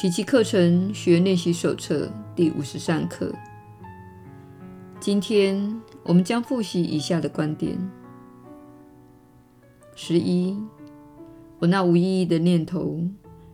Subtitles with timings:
[0.00, 3.30] 奇迹课程学练习手册第五十三课。
[4.98, 7.78] 今天我们将复习以下的观点：
[9.94, 10.56] 十一，
[11.58, 12.98] 我那无意义的念头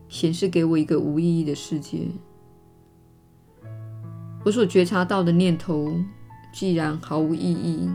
[0.07, 2.07] 显示给我一个无意义的世界。
[4.45, 5.93] 我所觉察到的念头
[6.53, 7.89] 既然毫无意义，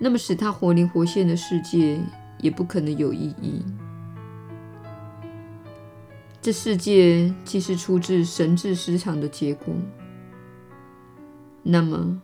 [0.00, 2.00] 那么使它活灵活现的世界
[2.40, 3.62] 也不可能有意义。
[6.48, 9.66] 这世界既是出自神智失常的结果，
[11.62, 12.22] 那么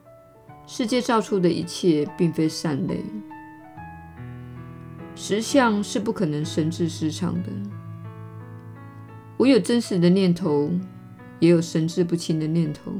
[0.67, 3.05] 世界造出的一切并非善类。
[5.15, 7.51] 实相是不可能神智失常的。
[9.37, 10.71] 我有真实的念头，
[11.39, 12.91] 也有神志不清的念头。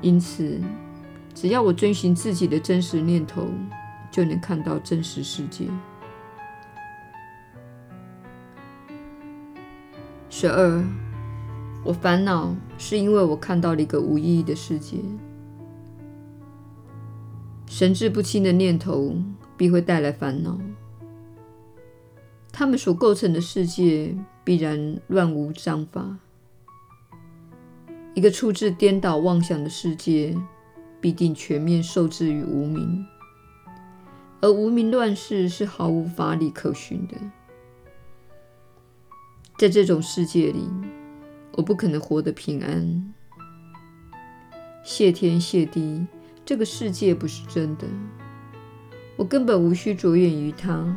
[0.00, 0.60] 因此，
[1.32, 3.48] 只要我遵循自己的真实念头，
[4.10, 5.66] 就能看到真实世界。
[10.42, 10.84] 十二，
[11.84, 14.98] 我烦恼是因为我看到了一个无意义的世界。
[17.68, 19.14] 神志不清的念头
[19.56, 20.58] 必会带来烦恼，
[22.50, 26.18] 他们所构成的世界必然乱无章法。
[28.14, 30.36] 一个出自颠倒妄想的世界，
[31.00, 33.06] 必定全面受制于无明，
[34.40, 37.16] 而无明乱世是毫无法理可循的。
[39.58, 40.68] 在这种世界里，
[41.52, 43.14] 我不可能活得平安。
[44.82, 46.04] 谢天谢地，
[46.44, 47.86] 这个世界不是真的，
[49.16, 50.96] 我根本无需着眼于它，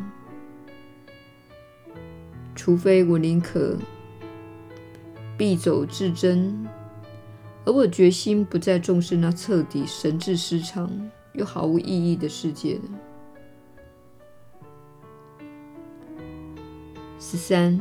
[2.56, 3.78] 除非我宁可
[5.38, 6.68] 避走至真，
[7.66, 10.90] 而我决心不再重视那彻底神智失常
[11.34, 12.82] 又毫无意义的世界了。
[17.20, 17.80] 十三。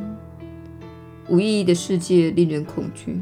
[1.28, 3.18] 无意义的世界令人恐惧，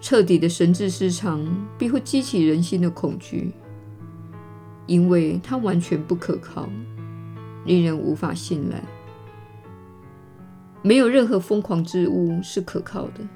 [0.00, 1.44] 彻底的神智失常
[1.76, 3.52] 必会激起人心的恐惧，
[4.86, 6.68] 因为它完全不可靠，
[7.64, 8.80] 令人无法信赖。
[10.82, 13.26] 没有任何疯狂之物是可靠的，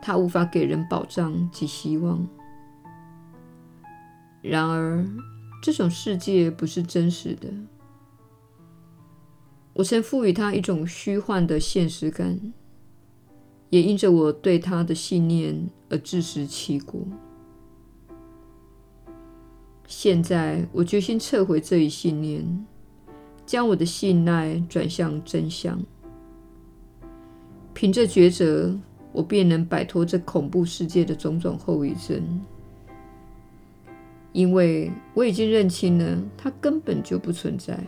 [0.00, 2.26] 它无法给人保障及希望。
[4.40, 5.04] 然而，
[5.62, 7.48] 这种世界不是真实的。
[9.74, 12.52] 我曾赋予它一种虚幻的现实感，
[13.70, 17.00] 也因着我对它的信念而自食其果。
[19.86, 22.66] 现在，我决心撤回这一信念，
[23.46, 25.82] 将我的信赖转向真相。
[27.72, 28.78] 凭着抉择，
[29.12, 32.22] 我便能摆脱这恐怖世界的种种后遗症，
[34.32, 37.82] 因为我已经认清了它根本就不存在。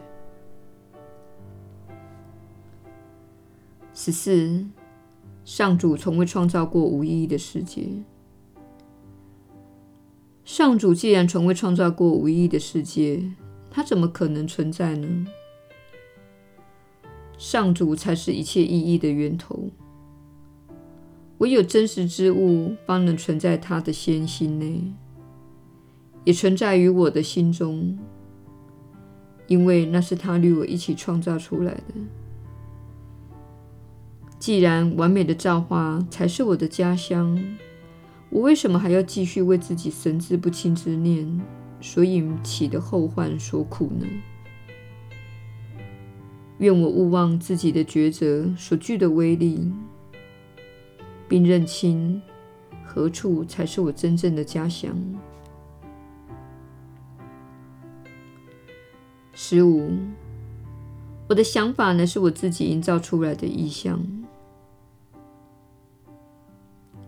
[3.97, 4.67] 十四，
[5.45, 7.87] 上主从未创造过无意义的世界。
[10.45, 13.23] 上主既然从未创造过无意义的世界，
[13.71, 15.27] 他怎么可能存在呢？
[17.39, 19.71] 上主才是一切意义的源头。
[21.39, 24.83] 唯有真实之物方能存在他的先心内，
[26.25, 27.97] 也存在于我的心中，
[29.47, 31.95] 因为那是他与我一起创造出来的。
[34.45, 37.43] 既然完美的造化才是我的家乡，
[38.29, 41.41] 我为什么还要继续为自己神志不清之念
[41.81, 44.07] 所引起的后患所苦呢？
[46.59, 49.73] 愿我勿忘自己的抉择所具的威力，
[51.27, 52.21] 并认清
[52.85, 54.95] 何处才是我真正的家乡。
[59.33, 59.91] 十五，
[61.31, 64.07] 我的想法呢，是我自己营造出来的意象。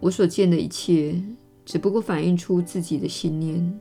[0.06, 1.20] 我所见的一切，
[1.64, 3.80] 只不过反映出自己的信念，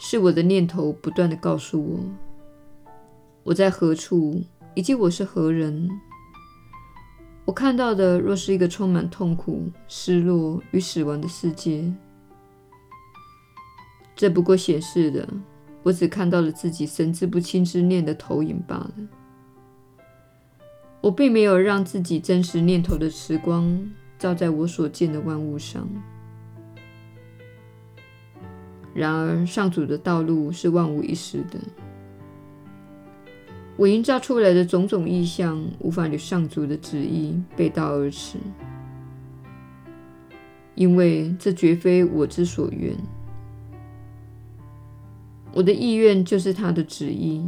[0.00, 2.00] 是我的念头不断地告诉我，
[3.44, 4.42] 我在何处，
[4.74, 5.88] 以及我是何人。
[7.44, 11.94] 我看到的若是一个充满痛苦、失落与死亡的世界，
[14.16, 15.28] 这不过显示了
[15.84, 18.94] 我只看到了自己神志不清之念的投影罢了。
[21.00, 23.88] 我并没有让自己真实念头的时光。
[24.18, 25.88] 照在我所见的万物上。
[28.94, 31.58] 然而，上主的道路是万无一失的。
[33.76, 38.38] 我营造出来的种种意象，无法与上主的旨意背道而驰，
[40.74, 42.96] 因为这绝非我之所愿。
[45.52, 47.44] 我的意愿就是他的旨意。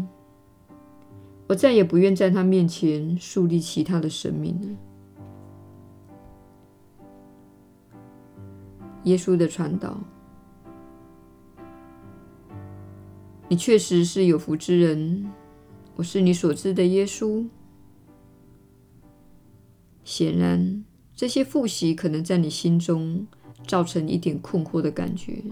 [1.47, 4.88] 我再也不愿在他面前树立其他的神明了。
[9.09, 9.99] 耶稣的传导，
[13.49, 15.31] 你确实是有福之人。
[15.97, 17.47] 我是你所知的耶稣。
[20.05, 20.85] 显然，
[21.17, 23.27] 这些复习可能在你心中
[23.67, 25.43] 造成一点困惑的感觉，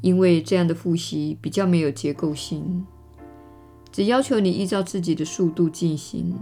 [0.00, 2.86] 因为这样的复习比较没有结构性。
[3.90, 6.34] 只要求你依照自己的速度进行，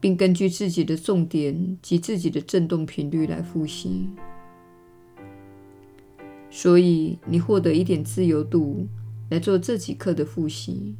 [0.00, 4.08] 并根据自己的重点及自己的振动频率来复习，
[6.50, 8.86] 所以你获得一点自由度
[9.28, 10.94] 来做这几课的复习。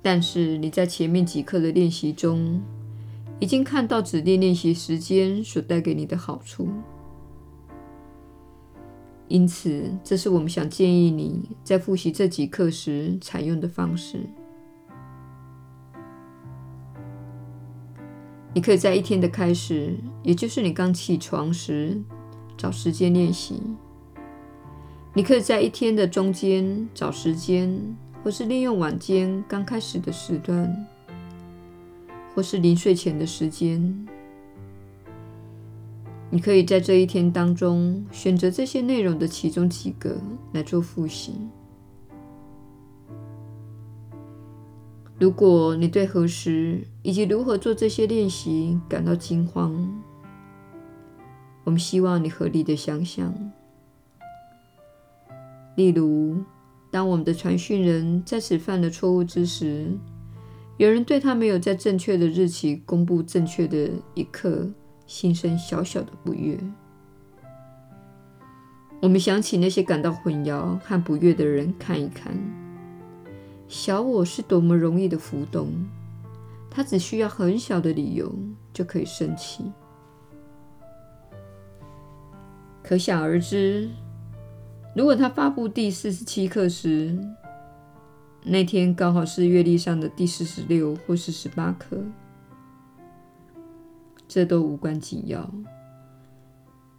[0.00, 2.62] 但是你在前面几课的练习中，
[3.38, 6.68] 已经看到指定练习时间所带给你的好处。
[9.28, 14.20] 因此，这是我们想建议你在复习这几课时采用的方式。
[18.56, 22.00] 你可以在一天的开始，也就是你刚起床时，
[22.56, 23.56] 找时间练习；
[25.12, 27.78] 你可以在一天的中间找时间，
[28.24, 30.74] 或是利用晚间刚开始的时段，
[32.34, 34.06] 或是临睡前的时间。
[36.30, 40.18] 你可以在这一天当中选择这些内容的其中几个
[40.54, 41.34] 来做复习。
[45.18, 50.02] 如果你对何时以及如何做这些练习感到惊慌，
[51.64, 53.34] 我们希望你合理的想想。
[55.74, 56.36] 例如，
[56.90, 59.90] 当我们的传讯人在此犯了错误之时，
[60.76, 64.68] 有人对他没有在正确的日期公布正确的一刻，
[65.06, 66.58] 心生小小的不悦。
[69.00, 72.34] 我们想请那些感到混淆和不悦的人看一看，
[73.68, 75.68] 小我是多么容易的浮动，
[76.70, 78.32] 他只需要很小的理由
[78.72, 79.64] 就可以生气。
[82.82, 83.90] 可想而知，
[84.94, 87.18] 如果他发布第四十七课时，
[88.44, 91.98] 那天刚好是月历上的第四十六或是十八课。
[94.28, 95.50] 这都无关紧要。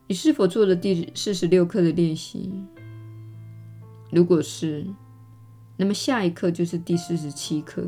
[0.07, 2.51] 你是否做了第四十六课的练习？
[4.11, 4.85] 如果是，
[5.77, 7.87] 那么下一课就是第四十七课。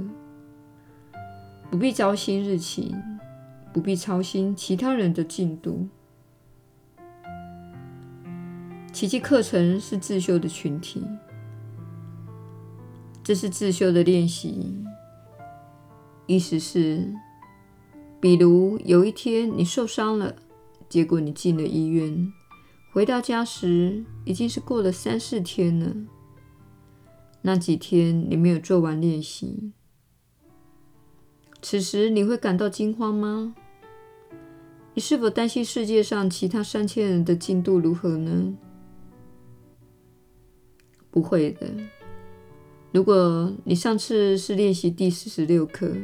[1.72, 2.96] 不必操心日期，
[3.74, 5.88] 不必操心其他人的进度。
[8.92, 11.04] 奇迹课程是自修的群体，
[13.24, 14.76] 这是自修的练习，
[16.26, 17.14] 意思是。
[18.20, 20.36] 比如有一天你受伤了，
[20.90, 22.34] 结果你进了医院，
[22.92, 25.96] 回到家时已经是过了三四天了。
[27.42, 29.72] 那几天你没有做完练习，
[31.62, 33.56] 此时你会感到惊慌吗？
[34.94, 38.56] 你是否担心世界上其他三千人的进度如何呢？
[41.10, 41.68] 不会的。
[42.92, 45.96] 如果你上次是练习第四十六课。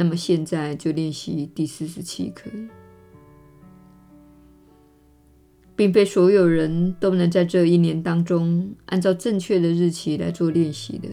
[0.00, 2.48] 那么现在就练习第四十七课，
[5.78, 11.08] 并非所有人都能在这一年当中按照正确的日期来做练习的。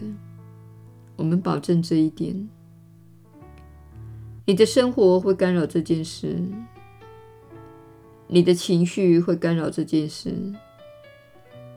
[1.14, 2.48] 我们保证这一点。
[4.44, 6.42] 你的生活会干扰这件事，
[8.26, 10.34] 你的情绪会干扰这件事，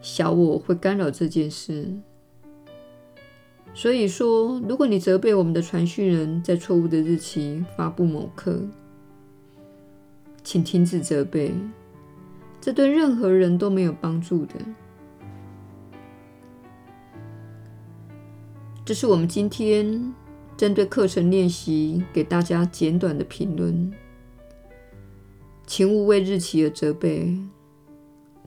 [0.01, 1.93] 小我会干扰这件事。
[3.75, 8.59] 所以说，如果你责备我们的传讯人在错误的日期发布某课，
[10.43, 11.53] 请停止责备，
[12.61, 14.55] 这对任何人都没有帮助的。
[18.85, 20.13] 这是我们今天
[20.57, 23.93] 针对课程练习给大家简短的评论，
[25.67, 27.37] 请勿为日期而责备，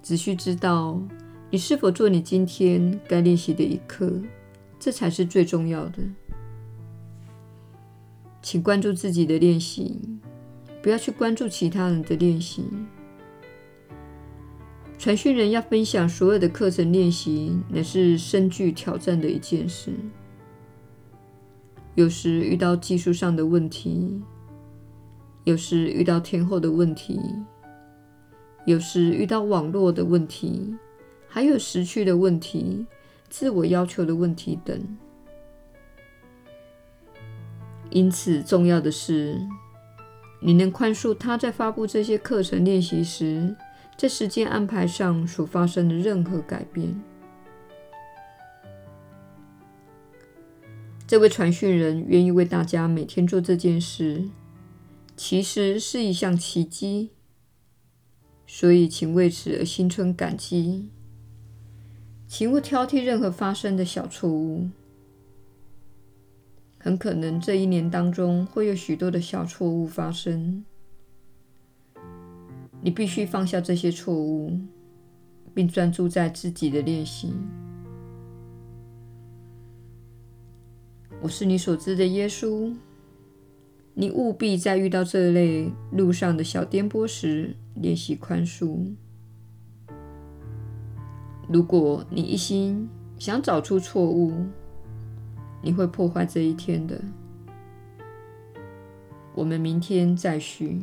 [0.03, 1.01] 只需知道
[1.51, 4.13] 你是否做你今天该练习的一课。
[4.81, 5.99] 这才是最重要的。
[8.43, 10.01] 请关注自己的练习，
[10.83, 12.65] 不要去关注其他人的练习。
[15.03, 19.91] 传讯人要分享所有的课程练习，乃是深具挑战的一件事。
[21.97, 24.23] 有时遇到技术上的问题，
[25.43, 27.21] 有时遇到天候的问题，
[28.65, 30.73] 有时遇到网络的问题，
[31.27, 32.87] 还有时区的问题。
[33.29, 34.81] 自我要求的问题等，
[37.91, 39.37] 因此重要的是，
[40.41, 43.53] 你能宽恕他在发布这些课程练习时，
[43.97, 47.01] 在时间安排上所发生的任何改变。
[51.07, 54.31] 这位传讯人愿意为大家每天做这件事，
[55.17, 57.11] 其实是一项奇迹。
[58.47, 60.89] 所以，请为此而心存感激。
[62.27, 64.69] 请勿挑剔任何发生的小错误。
[66.79, 70.65] 很可能这一年当中会有许多的小错误发生，
[72.83, 74.59] 你必须放下这些错误，
[75.55, 77.33] 并专注在自己的练习。
[81.23, 82.75] 我是你所知的耶稣。
[83.95, 88.87] 你务必在遇到这类路上的小颠簸时练习宽恕。
[91.49, 94.33] 如果你一心想找出错误，
[95.63, 97.01] 你会破坏这一天的。
[99.35, 100.81] 我们明天再续。